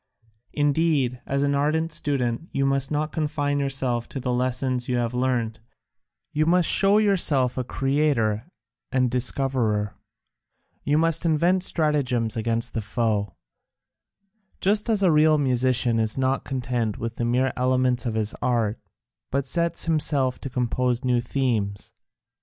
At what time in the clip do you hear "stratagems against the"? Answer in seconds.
11.61-12.81